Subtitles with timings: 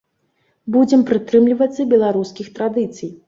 [0.75, 3.15] Будзем прытрымлівацца беларускіх традыцый.